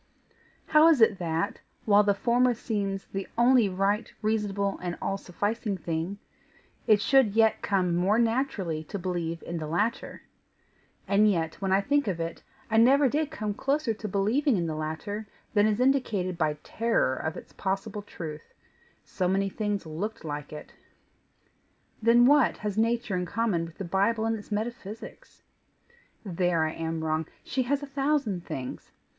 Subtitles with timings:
[0.65, 5.77] How is it that, while the former seems the only right, reasonable, and all sufficing
[5.77, 6.17] thing,
[6.87, 10.23] it should yet come more naturally to believe in the latter?
[11.07, 12.41] And yet, when I think of it,
[12.71, 17.15] I never did come closer to believing in the latter than is indicated by terror
[17.15, 18.55] of its possible truth
[19.05, 20.73] so many things looked like it.
[22.01, 25.43] Then, what has nature in common with the Bible and its metaphysics?
[26.25, 28.89] There I am wrong she has a thousand things.